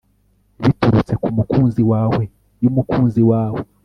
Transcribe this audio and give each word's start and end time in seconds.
Biturutse 0.61 1.13
ku 1.21 1.29
mukunzi 1.37 1.81
wawe 1.91 2.23
yumukunzi 2.63 3.21
wawe 3.31 3.61